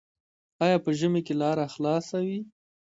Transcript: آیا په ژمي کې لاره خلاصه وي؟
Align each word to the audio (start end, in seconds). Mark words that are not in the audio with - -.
آیا 0.63 0.77
په 0.85 0.89
ژمي 0.99 1.21
کې 1.27 1.33
لاره 1.41 1.65
خلاصه 1.73 2.17
وي؟ 2.25 2.39